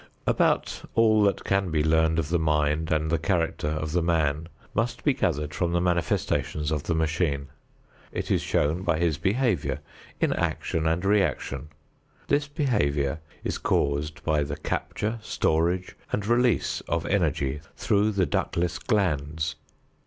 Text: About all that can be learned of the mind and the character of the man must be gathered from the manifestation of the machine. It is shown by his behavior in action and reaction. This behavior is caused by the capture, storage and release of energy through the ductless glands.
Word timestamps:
About 0.25 0.81
all 0.95 1.21
that 1.25 1.43
can 1.43 1.69
be 1.69 1.83
learned 1.83 2.17
of 2.17 2.29
the 2.29 2.39
mind 2.39 2.91
and 2.91 3.11
the 3.11 3.19
character 3.19 3.67
of 3.67 3.91
the 3.91 4.01
man 4.01 4.47
must 4.73 5.03
be 5.03 5.13
gathered 5.13 5.53
from 5.53 5.73
the 5.73 5.79
manifestation 5.79 6.61
of 6.73 6.81
the 6.81 6.95
machine. 6.95 7.49
It 8.11 8.31
is 8.31 8.41
shown 8.41 8.81
by 8.81 8.97
his 8.97 9.19
behavior 9.19 9.79
in 10.19 10.33
action 10.33 10.87
and 10.87 11.05
reaction. 11.05 11.67
This 12.29 12.47
behavior 12.47 13.19
is 13.43 13.59
caused 13.59 14.23
by 14.23 14.41
the 14.41 14.57
capture, 14.57 15.19
storage 15.21 15.95
and 16.11 16.25
release 16.25 16.81
of 16.87 17.05
energy 17.05 17.61
through 17.75 18.13
the 18.13 18.25
ductless 18.25 18.79
glands. 18.79 19.53